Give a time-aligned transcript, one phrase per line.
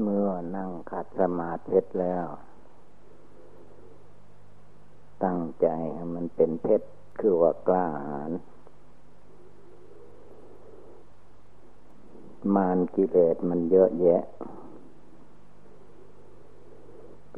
[0.00, 2.26] เมื่อนั่งขัดสมาธิแล้ว
[5.24, 6.88] ตั้งใจให้มันเป็นเพชร
[7.20, 8.30] คือว่ากล้าหาญ
[12.54, 14.22] มารกิเลสมันเยอะแยะ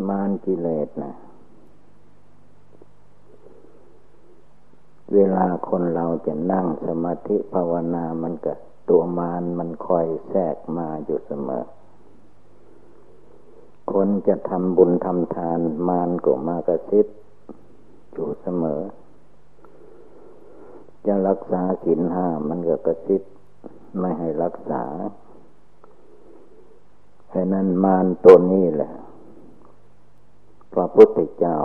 [0.08, 1.14] มารกิเลสนะ
[5.14, 8.52] เวลาคนเราจะนั่งสมาธิภาวนามันก็
[8.88, 11.64] ตัวมารมันคอยแทรกมาอยู่เสมอ
[14.00, 17.06] คนจะทำบุญทำทานมารก็มากระซิบ
[18.12, 18.80] อยู่เสมอ
[21.06, 23.22] จะรักษาศีลห้ามันก็กระซิบ
[23.98, 24.84] ไม่ให้รักษา
[27.28, 28.92] เพราะนั้นมารตัวนี้แหละ
[30.72, 31.58] พระพุทธเจ้า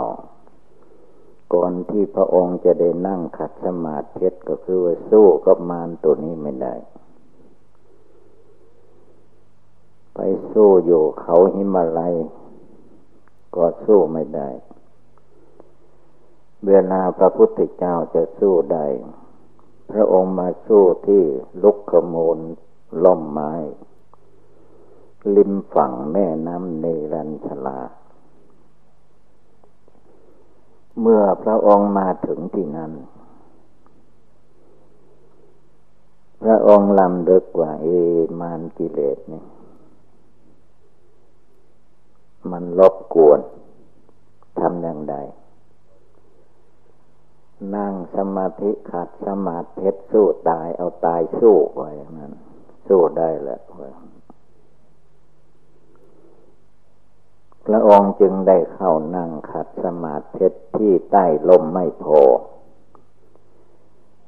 [1.54, 6.74] ก่อนที่พระองค์จะได้นั่งขัดสมาธิก็คือว่าสู้กับมารตัวนี้ไม่ได้
[10.14, 10.20] ไป
[10.52, 12.14] สู้อยู่เขาหิมาลัย
[13.56, 14.48] ก็สู้ไม่ได้
[16.66, 18.86] เวลาพระพุทธเจ้าจะสู้ได้
[19.90, 21.22] พระองค์มาสู้ที่
[21.62, 22.38] ลุกขมูล
[23.04, 23.52] ล่มไม้
[25.36, 27.80] ริมฝั่งแม่น้ำเนรัญชลา
[31.00, 32.92] เมื่อพระองค์มาถึงที่นั้น
[36.42, 37.86] พระองค์ลำดึกว่าเอ
[38.40, 39.46] มานกิเลสเนี่ย
[42.50, 43.40] มันลบกวน
[44.60, 45.16] ทำอย่างใด
[47.76, 52.32] นั่งสมาธิขัดสมาธิสู้ตายเอาตายสู้ไว้อย่างนั้น
[52.88, 53.60] สู้ได้แหละ
[57.66, 60.46] พระองค์จึงได้เข้านั่งขัดสมาธิ
[60.76, 62.04] ที่ใต้ลมไม่โพ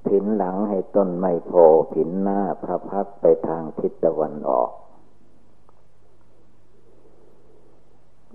[0.07, 1.53] ผินหลังให้ต้นไม่โพ
[1.93, 4.71] ผินหน้าพระพักไปทางทิศตะวันออก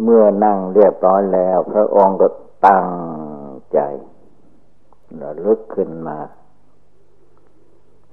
[0.03, 2.28] เมื่อนั่งเรียบร้อยแล้ว พระองค์ก็
[2.67, 2.86] ตั้ง
[3.73, 3.80] ใจ
[5.21, 6.17] ระลึกขึ้นมา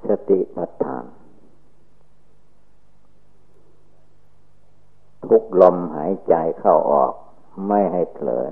[0.07, 1.05] สติปัฏฐาน
[5.27, 7.13] ทุกลมหายใจเข้าออก
[7.69, 8.47] ไม่ให้เผลอ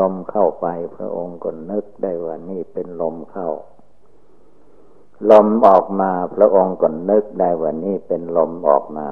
[0.00, 0.66] ลมเข้าไป
[0.96, 3.48] พระองค์ก็นึกได้ว่านี่เป็นลมเข้า
[5.30, 9.08] ลมออกมาพระองค์ก็นึกได้ว่านี่เป็นลมออกมา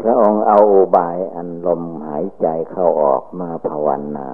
[0.00, 4.28] พระองค์เอาอุบายอันลมหายใจเข้าออกมาภาวนา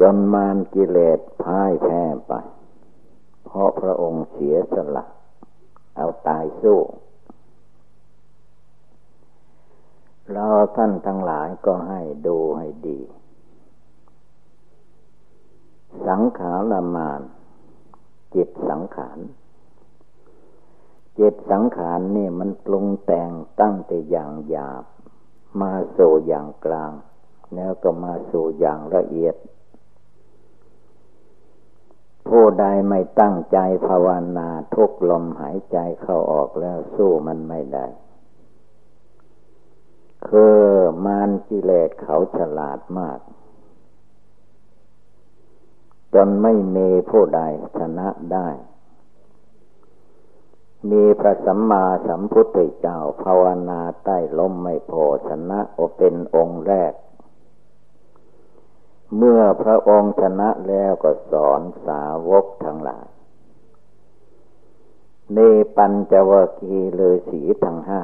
[0.00, 2.32] จนมารกิเลสพ่ายแพ้ไป
[3.44, 5.04] เพราะพระองค์เสียสละ
[5.96, 6.80] เอาตายสู้
[10.32, 12.98] เราท่านทั้งหลายก็ให้ดูให้ดี
[16.06, 17.20] สังขารมาน
[18.34, 19.18] จิตสังขาร
[21.18, 23.30] จิตสังขารนี่มันปรุงแต่ง
[23.60, 24.84] ตั้งแต่อย่างหยาบ
[25.60, 26.92] มาสู่อย่างกลาง
[27.54, 29.36] แล้วก็มาสู่อย่างละเอียด
[32.28, 34.08] ผู้ใดไม่ตั้งใจภาว
[34.38, 37.86] นาทุกลมหายใจเข้าออกแล้วสู้มันไม่ได้
[40.28, 40.58] คือ
[41.04, 43.18] มารกิเลสเขาฉลาดมาก
[46.14, 47.40] จนไม่มีผู้ใด
[47.78, 48.48] ชนะได้
[50.90, 56.92] มีพระสัมมาสัมพุทธเจ้าภาวนาใต้ลมไม่พอชนะโอเป็นองค์แรก
[59.16, 63.06] เมื่อพระองค์ชนะแล้วก็สอนสาวกทั้งหลาย
[65.34, 65.40] ใน
[65.76, 68.02] ปัญจวคีเลยสีทั้งห้า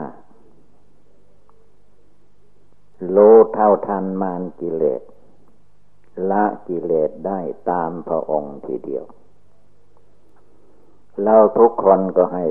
[3.11, 3.19] โล
[3.55, 5.03] เท่าทันมานกิเลส
[6.31, 7.41] ละกิเลสได้
[7.71, 9.05] ตามพระองค์ทีเดียว
[11.23, 12.45] เราทุกคนก็ให้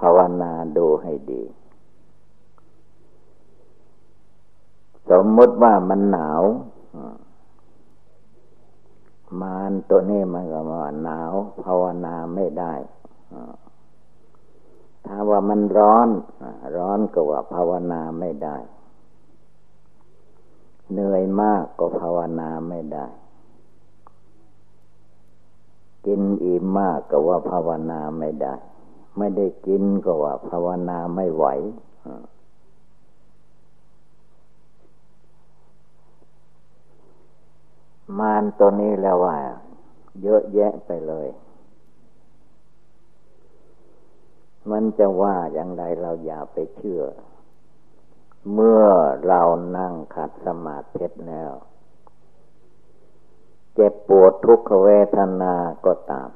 [0.00, 1.42] ภาวนาดูให้ดี
[5.10, 6.42] สมมติว่ามันหนาว
[9.40, 11.32] มานตัวนี้มันก็มาหนาว
[11.64, 12.74] ภาวนาไม่ได้
[15.06, 16.08] ถ้าว่ามันร้อน
[16.76, 18.56] ร้อนก็ว่าภาวนาไม่ได้
[20.92, 23.06] เหนื่อยมากก็ภาวนาไม่ได้
[26.06, 28.54] กินอิ่มมากก็ว่าภาวนาไม่ได้
[29.18, 31.44] ไม่ได้กินก็ว่าภาวนาไม่ไหว
[38.18, 39.36] มารตัวนี้แล้วว่า
[40.22, 41.28] เยอะแยะไปเลย
[44.70, 47.02] มันจะว่าอย่างไรเราอย่าไปเชื่อ
[48.54, 48.82] เมื่อ
[49.26, 49.42] เรา
[49.78, 51.52] นั่งขัดสมาธิแล้ว
[53.74, 55.54] เจ็บปวดทุกขเวทนา
[55.84, 56.30] ก็ตาม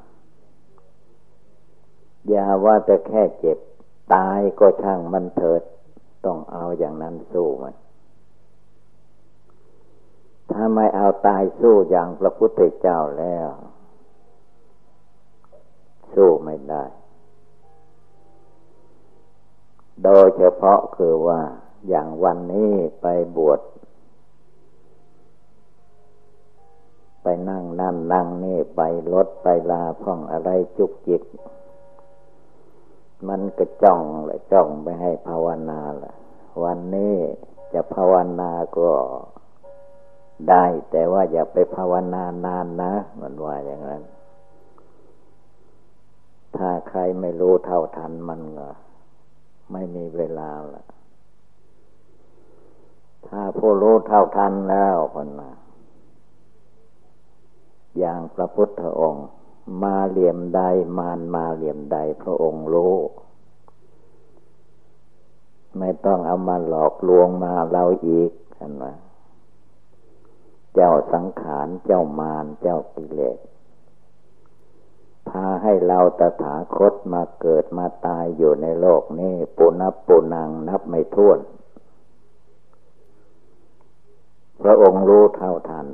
[2.27, 3.57] อย่าว่าแต่แค่เจ็บ
[4.13, 5.61] ตายก็ช่างมันเถิด
[6.25, 7.75] ต้องเอาอย่างนั้นสู้มัน
[10.51, 13.49] ถ้าไม่เอาตายสู้อย่างพระพุทธเจ้าแล้ว
[16.13, 16.83] สู้ไม่ได้
[20.03, 21.41] โดยเฉพาะคือว่า
[21.89, 23.05] อย่างวันนี้ไป
[23.37, 23.59] บวช
[27.29, 28.81] ไปนั่งนั่นนั่งนี่ไป
[29.13, 31.23] รถไปลาพ่องอะไรจุกจิก
[33.27, 36.13] มันก็จ้องเลยจ้องไปให้ภาวนาละ
[36.63, 37.15] วันนี้
[37.73, 38.91] จะภาวนาก็
[40.49, 44.03] ได้แต่ว่าอย่าไปภาวนานานนะ มันว่าอย่างนั้น
[46.57, 48.69] ถ้าใครไม่รู้เท่าทันมันก็
[49.71, 50.85] ไม่มีเวลาละ
[53.27, 55.51] ถ้าผู้รู้เท่าทันแล้วคนนะ
[57.99, 59.27] อย่างพระพุทธองค์
[59.83, 60.61] มาเหลี่ยมใด
[60.97, 62.95] มานมาเหลี่ยมใดพระองค์รู้
[65.77, 68.95] ไม่ต้องเอามาหลอกลวงมาเราอีกกันนะ
[70.73, 73.37] เจ้าสังขารเจ้ามารเจ้ากิเลส
[75.29, 81.39] พาให้เราตถาคตมาเกิดมาตายอยู่ในโลกนี้ปุนับปุนังนับไม่ถ้วน
[84.61, 85.87] พระองค์รู้เท่าทัน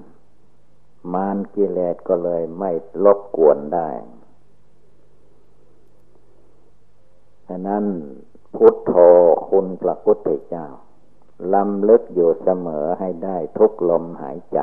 [1.13, 2.71] มารกิเลสก็เลยไม่
[3.03, 3.89] ลบกวนได้
[7.47, 7.85] ฉะนั้น
[8.55, 8.93] พุทโธ
[9.49, 10.67] คุณพระพุทธเจ้า
[11.53, 14.59] ลำลึกอยู่เสมอให้ได้ทุกลมหายใจ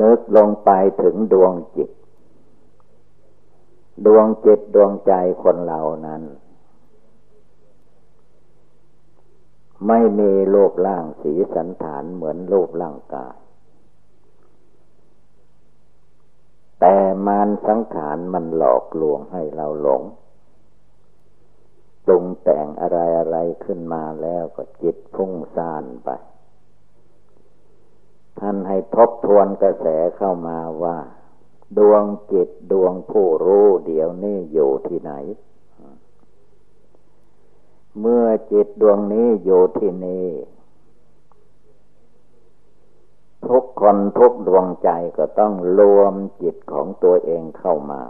[0.00, 0.70] นึกลงไป
[1.02, 1.90] ถึงดวงจิต
[4.06, 5.12] ดวงจิตดวงใจ
[5.42, 6.22] คนเหล่านั้น
[9.86, 13.34] ไม่มีรูปร่างสีสันฐานเหมือนรูปร่างกาย
[16.80, 16.96] แต่
[17.26, 20.02] มานสังขารมันหลอกลวงให้เราหลง
[22.04, 26.10] ปรุงแต่งอะไรอะไรขึ้นมาแล้วก็จิตพุ่งซ่านไป
[28.40, 29.86] ท่านให้ทบทวนกระแส
[30.16, 30.98] เข้ามาว่า
[31.78, 35.12] ดวงจิตดวงผู้รู้เดี๋ยวนี้อยู่ที่ไหน
[38.00, 40.28] เมื่อจิตดวงนี้อยู่ที่นี่
[43.48, 48.02] ทุกคนทุกดวงใจก็ต้องรวมจิตของตัวเองเข้ามา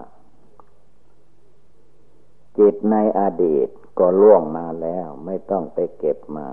[2.59, 3.69] จิตในอดีต
[3.99, 6.49] ก็ล่วงมาแล้วไม่ต้องไปเก็บมา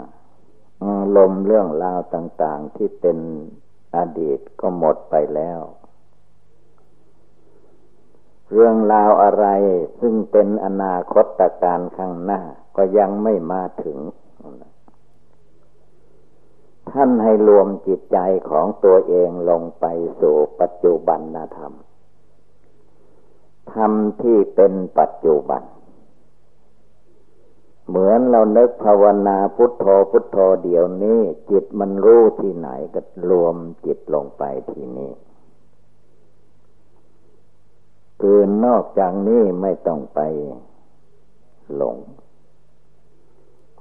[1.17, 3.17] ลมเรื่องราวต่าง ๆที่เป็น
[3.95, 5.59] อดีตก็หมดไปแล้ว
[8.51, 9.45] เรื่องราวอะไร
[9.99, 12.41] ซึ่งเป็นอนาคตการข้างหน้า
[12.75, 13.97] ก็ยังไม่มาถึง
[16.91, 18.17] ท่านให้รวมจิตใจ
[18.49, 19.85] ของตัวเองลงไป
[20.21, 21.21] สู่ปัจจุบัน
[21.57, 21.73] ธรรม
[23.73, 23.91] ธรรม
[24.21, 25.63] ที่เป็นปัจจุบัน
[27.87, 31.19] เหมือนเราเนึกภาวนาพุทโธพุทโธเดี๋ยวนี้
[31.51, 33.55] จิตมันรู้ที่ไหนก็รวม
[33.85, 35.11] จิตลงไปที่นี่
[38.25, 40.19] เกินนอกจากนี้ไม่ต้องไป
[41.75, 41.97] หลง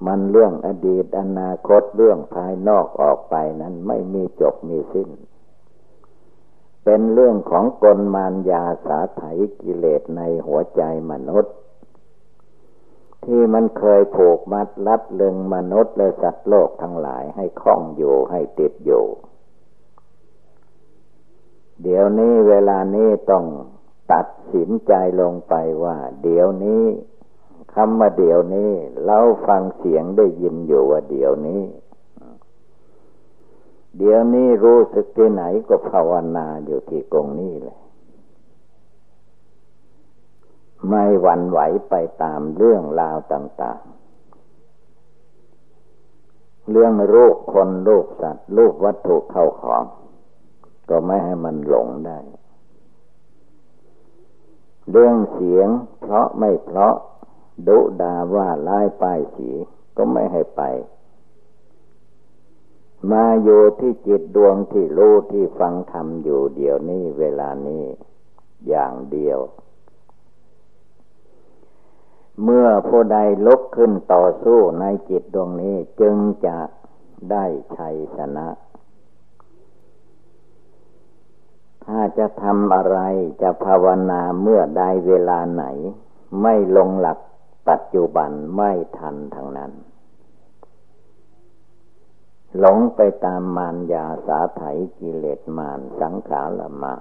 [0.06, 5.10] มันเรื่องอดีตอนาคตเรื่องภายนอกออกไปนั้นไม่มีจบมีสิ้น
[6.84, 9.22] เป็นเรื่องของกลมารยาสาไถ
[9.60, 11.54] กิเลสในหัวใจมนุษย์
[13.24, 19.04] ที่มันเคยผูกมัดลัดลึงมนุษย์และสัตว์โลกทั้งหลายให้คล้องอยู่ให้ติดอยู่
[21.82, 23.44] เดี๋ยวนี้เวลานี้ต้อง
[24.10, 25.54] ตัดสินใจลงไป
[25.84, 26.84] ว่า เดี๋ยวนี้
[27.74, 28.72] คำว่าเดี๋ยวนี้
[29.06, 31.62] เราฟังเสียงได้ยินอยู่ว่าเดี๋ยวนี้
[33.98, 37.78] เดี๋ยวนี้รู้สึกที่ไหนก็ภาวนาอยู่ที่กรงนี้เลย
[40.88, 44.02] ไม่หวั่นไหวไปตามเรื่องราวต่าง ๆ
[46.70, 49.84] เรื่องโรูปคนโรูปสัตว์โรูปวัตถุเข้าของ
[50.90, 52.18] ก็ไม่ให้มันหลงได้
[54.90, 55.68] เรื่องเสียง
[56.00, 56.94] เพราะไม่เพราะ
[57.68, 59.50] ดุดาว่าไล่ป้ายสี
[59.96, 60.62] ก็ไม่ให้ไป
[63.10, 67.84] มาอยู่ที่จิตดวงที่รู้ที่ฟังธรรมอยู่เดี๋ยวนี้เวลานี้
[68.68, 69.38] อย่างเดียว
[72.42, 76.58] เมื่อผู้ใดลุกขึ้นต่อสู้ในจิตดวงนี้จึงจะ
[77.30, 77.44] ได้
[77.76, 78.46] ชัยชนะ
[81.84, 82.98] ถ้าจะทำอะไร
[83.42, 85.64] จะภาวนาเมื่อใดเวลาไหน
[86.42, 87.18] ไม่ลงหลัก
[87.68, 89.72] ปัจจุบันไม่ทันทางนั้น
[92.58, 94.62] หลงไปตามมารยาสาไถ
[94.98, 96.94] กิเลสมารสังขารมา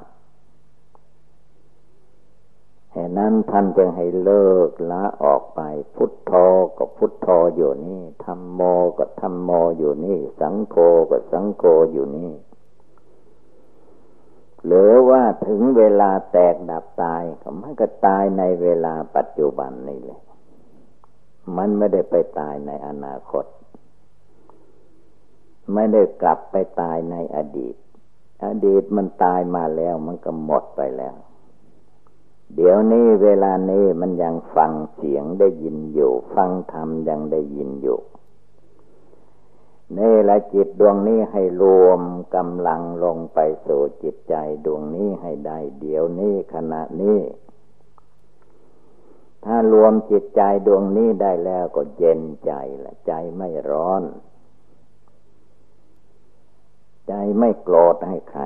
[3.03, 5.59] ะนั้นท่านจึงให้เลิกละออกไป
[5.95, 6.31] พุทโธ
[6.77, 8.61] ก็พุทโธอยู่นี่ธรรมโม
[8.97, 10.75] ก็ธรรมโมอยู่นี่ สังโฆ
[11.09, 12.31] ก็สังโฆอยู่นี่
[14.65, 20.21] หรือว่าถึงเวลาแตกดับตายก็มันก็ตายในเวลาปัจจุบันนี่แหละ
[21.57, 23.45] มันไม่ได้ไปตายในอนาคต
[25.73, 27.75] ไม่ได้กลับไปตายในอดีต
[28.45, 31.15] อดีตมันตายมาแล้วมันก็หมดไปแล้ว
[32.55, 37.99] เดี๋ยวนี้เวลานี้มันยังฟังเสียงได้ยินอยู่ ฟังธรรมยังได้ยินอยู่
[39.97, 42.01] นี่ละจิตดวงนี้ให้รวม
[42.35, 47.19] กำลังลงไปสู่จิตใจดวงนี้ให้ได้เดี๋ยวนี้ขณะนี้
[49.45, 52.51] ถ้ารวมจิตใจดวงนี้ได้แล้วก็เย็นใจ
[52.83, 54.03] ละใจไม่ร้อน
[57.07, 58.43] ใจไม่โกรธให้ใคร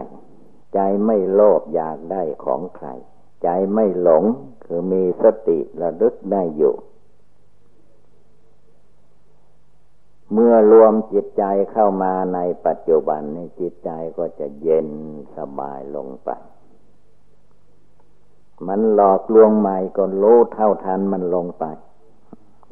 [0.74, 2.88] ใจไม่โลภอยากได้ของใคร
[3.44, 4.24] ใจไม่หลง
[4.66, 6.76] คือมีสติระลึกได้อยู่
[10.34, 14.90] เมื่อรวมจิตใจเข้ามาในปัจจุบันนี้จิตใจก็จะเย็น
[15.38, 16.30] สบายลงไป
[18.68, 21.66] มันหลอกลวงใหม่ก็รู้เท่าทันมันลงไป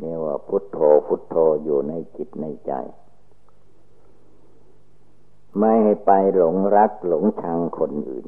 [0.02, 2.74] นี่ว่าพุทโธพุทโธอยู่ในจิตในใจ
[5.60, 8.28] ไม่ให้ไปหลงรักหลงชังคนอื่น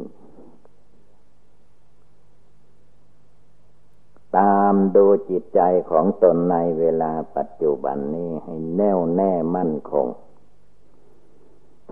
[4.38, 10.08] ตามดูจิตใจของตนในเวลาปัจจุบันนี้ให้แน่วแน่มั่นคง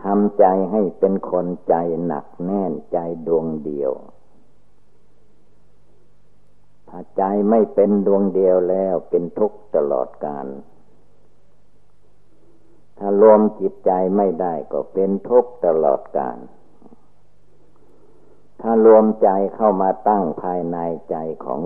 [0.03, 2.97] ทำใจให้เป็นคนใจหนักแน่นใจ
[3.27, 3.91] ดวงเดียว
[6.89, 10.47] ถ้าใจไม่เป็นดวงเดียวแล้วเป็นทุกข์ตลอดกาล
[12.97, 16.37] ถ้ารวมจิตใจไม่ได้ก็เป็นทุกข์ตลอดกาล
[18.61, 20.77] ถ้ารวมใจเข้ามาตั้งภายใน
[21.09, 21.61] ใจของ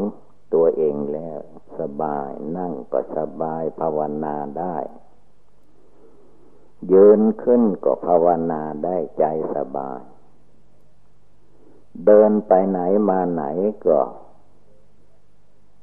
[0.54, 1.40] ตัวเองแล้ว
[1.80, 4.78] สบายนั่งก็สบายภาวนาได้
[6.94, 9.24] ยืนขึ้นก็ภาวนาได้ใจ
[9.56, 10.02] สบาย
[12.06, 13.44] เดินไปไหนมาไหน
[13.86, 14.00] ก็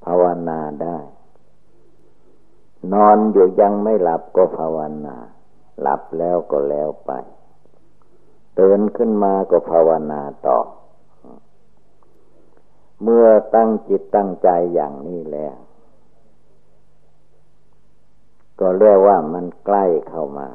[0.04, 0.98] ภาวนาได้
[2.92, 5.16] นอนอยู่ยังไม่หลับก็ภาวนา
[5.80, 7.10] หลับแล้วก็แล้วไป
[8.54, 10.58] เตือนขึ้นมาก็ภาวนาต่อ
[13.02, 15.56] เมื่อตั้งจิตตั้งใจอย่างนี้แล้ว
[18.60, 20.48] ก็เรียกว่ามันใกล้เข้ามา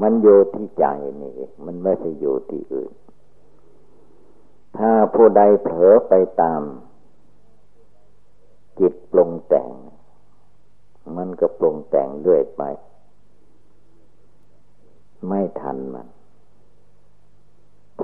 [0.00, 0.86] มันอยู่ที่ใจ
[1.22, 2.92] นี่ มันไม่ใช่อยู่ที่อื่น
[4.78, 6.62] ถ้าผู้ใดเผลอไปตาม
[8.80, 9.70] จิตปรุงแต่ง
[11.16, 12.62] มันก็ปรุงแต่งเรื่อยไป
[15.28, 16.08] ไม่ทันมัน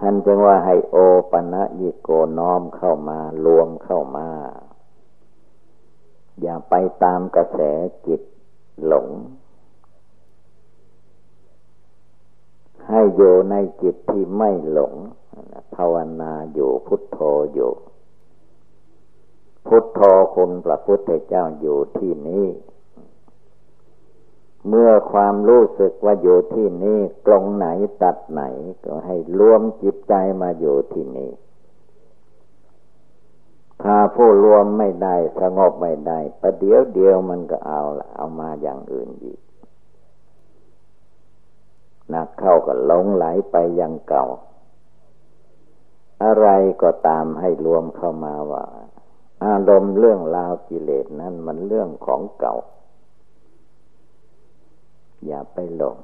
[0.07, 0.97] ท่านจึงว่าให้โอ
[1.33, 2.09] ปัญญิโก
[2.39, 4.29] น้อมเข้ามารวมเข้ามา
[6.41, 7.59] อย่าไปตามกระแส
[8.07, 8.21] จิต
[8.87, 9.09] หลง
[12.89, 14.95] ให้อยู่ในจิตที่ไม่หลง
[15.75, 17.19] ภาวนาอยู่พุทโธ
[17.55, 17.73] อยู่
[19.67, 20.01] พุทโธ
[20.35, 22.45] คุณพระพุทธเจ้าอยู่ที่นี้
[24.69, 27.67] เมื่อความรู้สึกว่าอยู่ที่นี่กลงไหน
[28.03, 28.43] ตัดไหน
[28.85, 31.31] ก็ให้รวมจิตใจมาอยู่ที่นี่
[33.83, 37.81] ถ้าผู้รวมไม่ได้สงบไม่ได้ประเดี๋ยวเดียวมันก็เอา
[38.15, 39.41] เอามาอย่างอื่นอีก
[42.15, 44.27] นักเข้าก็หลงไหลไปยังเก่า
[46.25, 46.49] อะไร
[46.83, 48.65] ก็ตามให้รวมเข้ามาว่า
[49.45, 52.57] อารมณ์เรื่องราวกิเลสนั้นมันเรื่องของเก่า
[55.27, 55.97] อย่าไปหลง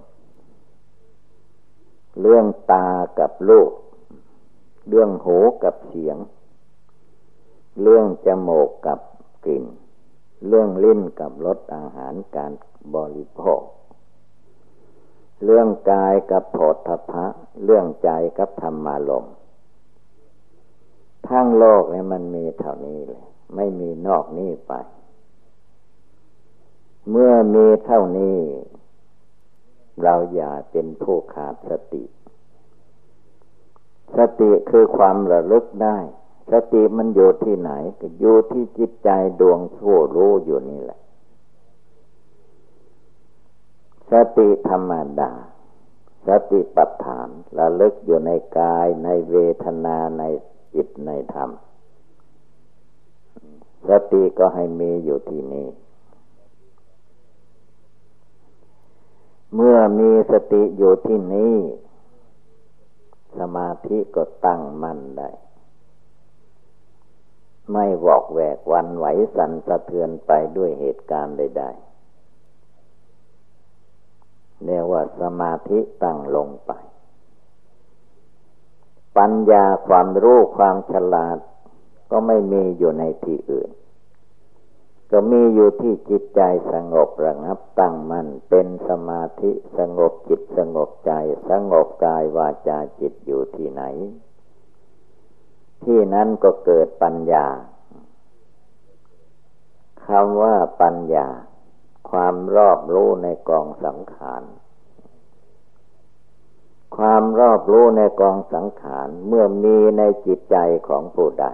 [2.21, 3.71] เรื่องตากับลูก
[4.89, 6.17] เรื่องหูกับเสียง
[7.83, 9.01] เรื่องจมูกกับ
[9.47, 9.65] กลิ่น
[10.47, 12.53] เรื่องลิ้นกับรสอาหารการ
[12.95, 13.63] บริโภค
[15.45, 17.27] เรื่องกายกับโผฏฐพะ
[17.65, 19.27] เรื่องใจกับธรรมารม
[21.29, 23.25] ทั้งโลกเนี่ยมันมีเท่านี้เลย
[23.57, 24.73] ไม่มีนอกนี้ไป
[27.11, 28.39] เมื่อมีเท่านี้
[30.03, 32.05] เราอย่าเป็นผู้ขาดสติ
[34.17, 35.99] สติคือความระลึกได้
[36.53, 41.01] สติมันอยู่ที่ไหน ก็อยู่ที่จิตใจดวงผู้รู้อยู่นี่แหละ
[44.11, 45.33] สติธรรมดา
[46.27, 47.29] สติปัฏฐาน
[47.59, 50.23] ระลึกอยู่ในกายในเวทนาใน
[50.75, 51.51] จิตในธรรม
[53.89, 55.69] สติก็ให้มีอยู่ที่นี่
[59.55, 61.55] เมื่อมีสติอยู่ที่นี้
[63.39, 65.31] สมาธิก็ตั้งมั่นได้
[67.73, 71.91] ไม่วอกแวกวันไหวสั่นสะเทือนไปด้วยเหตุการณ์ใดๆ
[74.65, 76.73] เรียกว่าสมาธิตั้งลงไป
[79.17, 81.39] ปัญญาความรู้ความฉลาด
[82.11, 83.71] ก็ไม่มีอยู่ในที่อื่น
[85.11, 86.41] ก็มีอยู่ที่จิตใจ
[86.73, 91.13] สงบระงับตั้งมัน่นเป็นสมาธิสงบจิตสงบใจ
[91.51, 93.83] สงบกายวาจาจิตอยู่ที่ไหน
[95.85, 97.47] ที่นั้นก็เกิดปัญญา
[100.07, 101.29] คำว่าปัญญา
[102.11, 104.43] ความรอบรู้ในกองสังขาร
[106.97, 110.57] ความรอบรู้ในกองสังขารเมื่อมีในจิตใจ
[110.89, 111.47] ของผู้ใด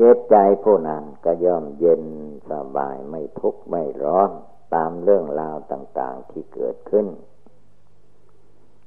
[0.00, 2.02] จตใจผู้นั้นก็ย่อมเย็น
[2.50, 4.30] สบายไม่ทุกข์ไม่ร้อน
[4.74, 7.06] ตามเรื่องราวต่าง ๆที่เกิดขึ้น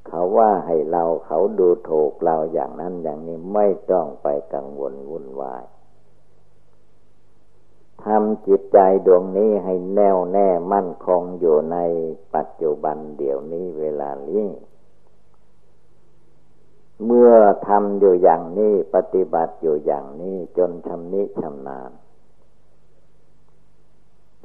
[0.07, 5.63] เขาว่าให้เราเขาดูถูกเราอย่างนั้นอย่างนี้ไม่ต้องไปกังวลวุ่นวาย
[8.03, 11.77] ทำจิตใจดวงนี้ให้แน่วแน่มั่นคงอยู่ใน
[12.35, 14.45] ปัจจุบันเดี๋ยวนี้เวลานี้
[17.05, 17.31] เมื่อ
[17.67, 21.91] ทำอยู่อย่างนี้ปฏิบัติอยู่อย่างนี้จนชำนิชำนาญ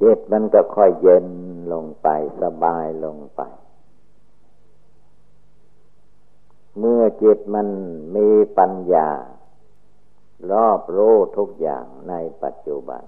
[0.01, 1.27] จิตมันก็ค่อยเย็น
[1.73, 2.07] ลงไป
[2.41, 3.41] สบายลงไป
[6.79, 7.67] เมื่อจิตมัน
[8.15, 9.09] มีปัญญา
[10.51, 13.03] รอบรู้ทุกอย่างในปัจจุบัน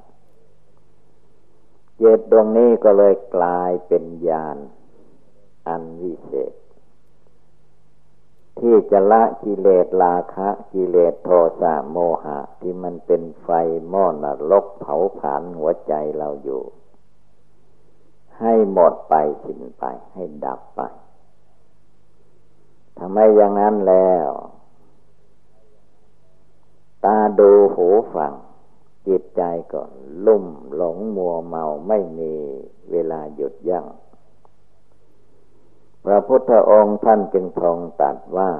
[2.01, 4.57] จิตดวงนี้ก็เลยกลายเป็นญาณ
[5.67, 6.53] อันวิเศษ
[8.59, 11.29] ที่จะละกิเลสราคะกิเลสโท
[11.61, 13.49] สะโมหะ ที่มันเป็นไฟ
[13.93, 16.63] ม้อนรกเผาผลาญหัวใจเราอยู่
[18.39, 20.81] ให้หมดไปสิ้นไป ให้ดับไป
[22.97, 24.29] ทำไมอย่างนั้นแล้ว
[27.05, 28.33] ตาดูหูฟัง
[29.07, 29.41] จิตใจ
[29.73, 29.81] ก็
[30.25, 32.33] ลุ่มหลงมัวเมาไม่มี
[32.91, 33.85] เวลาหยุดยัง้ง
[36.05, 38.51] พระพุทธองค์ท่านจึงทรงตัดว่า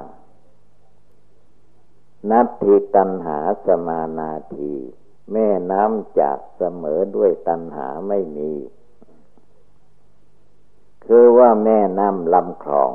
[2.30, 4.74] นัตถิตันหาสมานาที
[5.32, 8.52] แม่น้ำจากเสมอด้วยตันหาไม่มี
[11.04, 12.92] คือว่าแม่น้ำลำคลอง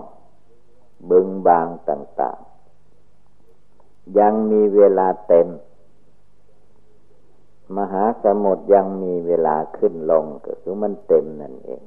[1.10, 5.48] บึงบางต่างๆ ยังมีเวลาเต็ม
[7.78, 11.82] มหาสมุทรยังมีเวลาขึ้นลงก็คือมันเต็มนั่นเอง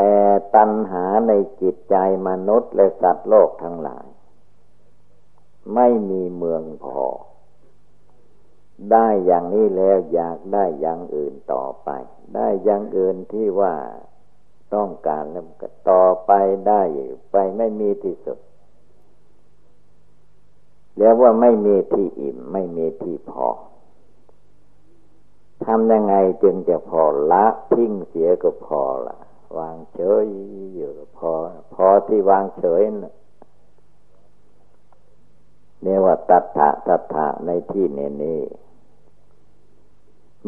[0.00, 0.16] แต่
[0.56, 1.96] ตัณหาในจิตใจ
[2.28, 4.06] มนุษย์และสัตว์โลกทั้งหลาย
[5.74, 7.06] ไม่มีเมืองพอ
[8.92, 11.88] ได้อย่างนี้แล้วอยากได้อย่างอื่นต่อไป
[12.34, 13.74] ได้อย่างอื่นที่ว่า
[14.74, 16.32] ต้องการแล้วก็ต่อไป
[16.68, 16.82] ได้
[17.32, 18.38] ไปไม่มีที่สุด
[20.96, 23.48] เรียกว่าไม่มีที่อิ่ม ไม่มีที่พอ
[25.64, 29.16] ทำยังไงจึงจะพอละทิ้งเสียก็พอละ
[29.56, 30.24] วางเฉย
[30.74, 31.30] อยู่พอ
[31.74, 38.40] พอที่วางเฉยเนี่ยว่าตัทธะตัทธะในที่นี้นี่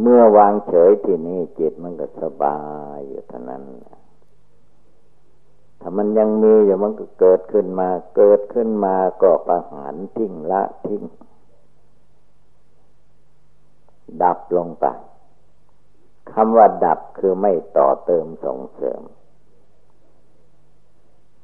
[0.01, 2.59] เมื่อวางเฉยที่นี่จิตมันก็สบา
[2.95, 3.65] ยอยู่เท่านั้น
[5.81, 11.03] ถ้ามันยังมีอยู่มันก็เกิดขึ้นมา เกิดขึ้นมาก็ประหารทิ้งละทิ้ง
[14.23, 14.87] ดับลงไป
[16.35, 19.03] คำว่าดับคือไม่ต่อเติมส่งเสริม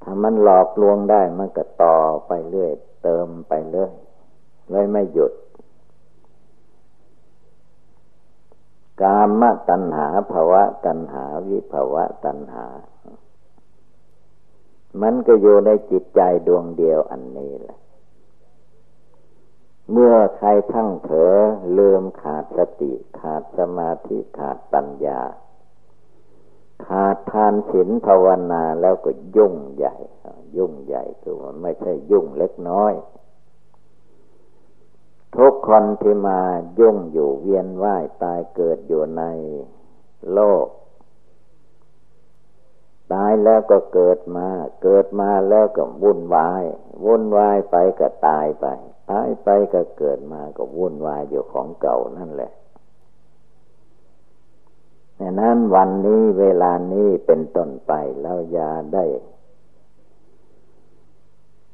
[0.03, 2.73] ถ้ามันหลอกลวงได้มันก็ต่อไปเรื่อย
[3.03, 3.93] เติมไปเรื่อย
[4.71, 5.33] เลยไม่หยุด
[9.03, 12.67] กามตัณหาภาวะตัณหาวิภาวะตัณหา
[15.03, 17.79] มันก็อยู่ในจิตใจดวงเดียวอันนี้แหละ
[19.93, 21.25] เมื่อใครทั้งเถอ
[21.79, 25.21] ลืมขาดสติขาดสมาธิขาดปัญญา
[26.87, 29.97] ขาดทานศีลภาวนาแล้วก็ยุ่งใหญ่
[30.57, 32.93] ยุ่งใหญ่คือมันไม่ใช่ยุ่งเล็กน้อย
[35.37, 36.41] ทุกคนที่มา
[36.79, 39.23] ยุ่งอยู่เวียนว่ายตายเกิดอยู่ใน
[40.33, 40.67] โลก
[43.13, 44.49] ตายแล้วก็เกิดมา
[44.83, 46.65] เกิดมาแล้วก็วุ่นวาย
[47.05, 48.67] วุ่นวายไปก็ตายไป
[49.11, 52.53] ตายไปก็เกิดมาก็วุ่นวายอยู่ของเก่านั่นแหละ
[55.21, 57.93] ดังนั้นวันนี้เวลานี้เป็นต้นไป
[58.23, 59.05] แล้วยาได้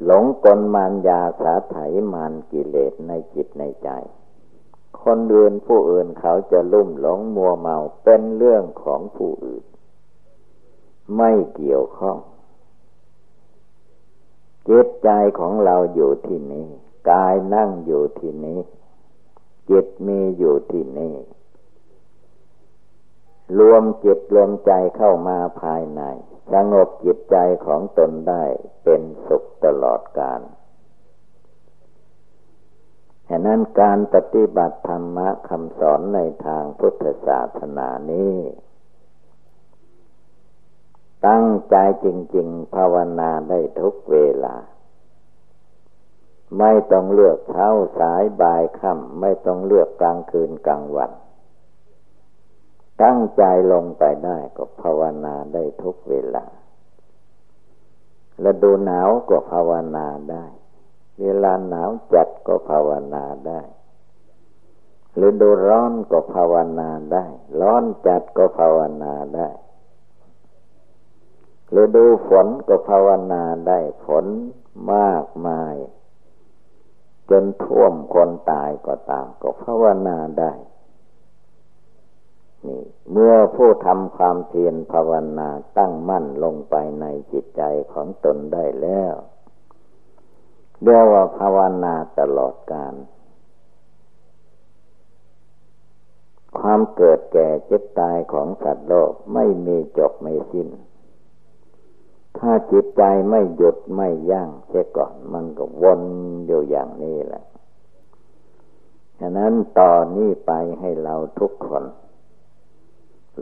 [0.05, 1.77] หลงกลมานยาสาไถ
[2.13, 3.89] มานกิเลสในจิตในใจ
[5.03, 9.65] คนอื่นผู้อื่นเขาจะลุ่มหลงมัวเมาเป็นเรื่องของผู้อื่น
[11.17, 12.19] ไม่เกี่ยวข้อง
[14.69, 16.69] จิตใจของเราอยู่ที่นี้
[17.11, 18.61] กายนั่งอยู่ที่นี้
[19.71, 21.15] จิตมีอยู่ที่นี่
[23.59, 26.03] รวมจิตรวมใจเข้ามาภายใน
[26.53, 27.37] สงบจิตใจ
[27.67, 28.45] ของตนได้
[28.85, 30.41] เป็นสุขตลอดกาล
[33.29, 38.37] ฉะนั้นการปฏิบัติธรรมะคำสอนในทางพุทธศาสนานี้
[41.27, 44.57] ตั้งใจจริง ๆ ภาวนาได้ทุกเวลา
[46.59, 51.13] ไม่ต้องเลือกเช้าสายบ่ายค่ำไม่ต้องเลือกกลางคืนกลางวัน
[53.03, 56.45] ตั้งใจลงไปได้ก็ภาวนาได้ทุกเวลา
[58.41, 60.45] และดูหนาวก็ภาวนาได้
[61.21, 63.61] เวลาหนาวจัดก็ภาวนาได้
[65.15, 67.25] หรือดูร้อนก็ภาวนาได้
[67.61, 69.49] ร้อนจัดก็ภาวนาได้
[71.71, 74.27] หรือดูฝนก็ภาวนาได้ ฝน
[74.93, 75.75] มากมาย
[77.31, 80.53] จนท่วมคนตายก็ตามก็ภาวนาได้
[82.67, 82.83] นี่
[83.13, 89.15] เมื่อผู้ทำความเพียรภาวนาตั้งมั่นลงไปในจิตใจของตนได้แล้ว
[90.83, 92.95] เรียกว่าภาวนาตลอดกาล
[96.59, 100.69] ความเกิดแก่เจ็บตายของสัตว์โลกไม่มีจบไม่สิ้น
[102.39, 106.03] ถ้าจิตใจไม่หยุดไม่ยั้งเสียก่อน มันก็วน
[106.47, 107.45] อยู่อย่างนี้แหละ
[109.21, 111.85] ฉะนั้นต่อนนี้ไปให้เราทุกคน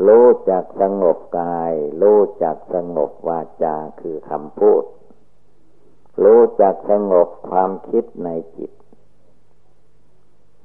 [0.07, 1.73] รู้จักสงบกาย
[2.03, 4.85] รู้จักสงบวาจาคือคำพูด
[6.23, 8.73] รู้จักสงบความคิดในจิต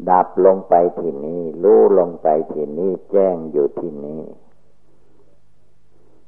[0.09, 4.21] ดับลงไปที่นี้รู้ลงไปที่นี้แจ้งอยู่ที่นี้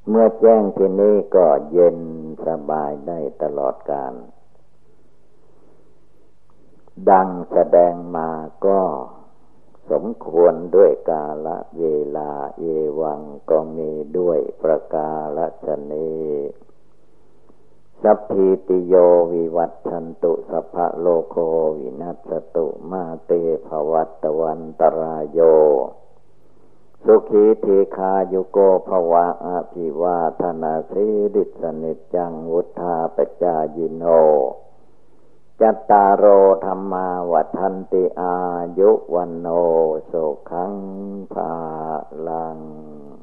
[0.10, 1.98] เมื่อแจ้งที่นี้ก็เย็น
[2.46, 4.14] สบายได้ตลอดกาล
[7.10, 8.32] ดังแสดงมา
[8.66, 8.82] ก็
[9.92, 11.86] สมควรด้วยกาละเว
[12.18, 12.64] ลาเอ
[13.02, 15.12] วังก็มีด้วยประกา
[15.66, 16.12] ศนี
[18.04, 18.96] สัพพีติโย
[19.34, 21.36] วิวัชชันตุสัพพะโรโค
[21.80, 23.32] วินัสสะตุมาเต
[23.68, 25.40] ภะวัตวันตะราโย
[27.04, 28.58] สุขี ทีฆายุโก
[28.88, 34.04] ภะวะ อะภิวาทะนะสีลิสสะ นิจจังวุฑฒาปะจายิโน
[35.62, 36.26] จัตตาโร
[36.66, 38.36] ธัมมาวัฑฒันติอา
[38.80, 39.48] ยุวัณโณ
[40.12, 40.76] สุขัง
[41.34, 41.52] ภา
[42.28, 42.60] ลัง